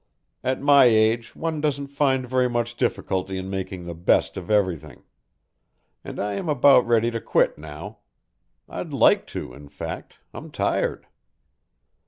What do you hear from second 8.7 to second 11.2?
like to, in fact; I'm tired."